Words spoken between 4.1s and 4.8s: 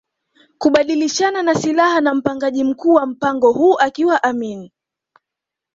Amin